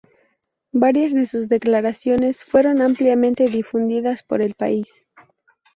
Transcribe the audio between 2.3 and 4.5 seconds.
fueron ampliamente difundidas por